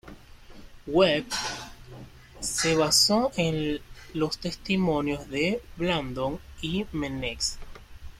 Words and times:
Webb 0.87 1.27
se 2.39 2.75
basó 2.75 3.31
en 3.37 3.79
los 4.15 4.39
testimonios 4.39 5.29
de 5.29 5.61
Blandón 5.77 6.39
y 6.59 6.87
Meneses. 6.91 7.59